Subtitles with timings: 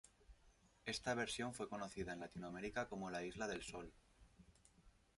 [0.83, 3.93] Esta versión fue conocida en Latinoamerica como La Isla Del Sol.